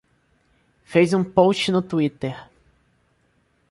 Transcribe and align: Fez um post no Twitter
Fez 0.83 1.13
um 1.13 1.23
post 1.23 1.69
no 1.71 1.79
Twitter 1.83 2.35